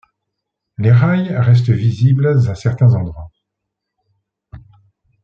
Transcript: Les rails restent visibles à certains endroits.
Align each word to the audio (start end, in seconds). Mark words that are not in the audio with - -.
Les 0.79 0.91
rails 0.91 1.37
restent 1.37 1.69
visibles 1.69 2.25
à 2.49 2.55
certains 2.55 2.95
endroits. 2.95 3.29